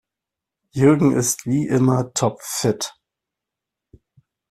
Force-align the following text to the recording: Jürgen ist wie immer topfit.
Jürgen 0.71 1.11
ist 1.15 1.45
wie 1.45 1.67
immer 1.67 2.11
topfit. 2.15 2.95